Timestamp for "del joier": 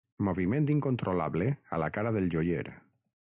2.17-2.65